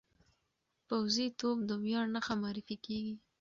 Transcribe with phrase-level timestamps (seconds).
[0.87, 3.15] پوځي توب د ویاړ نښه معرفي کېږي.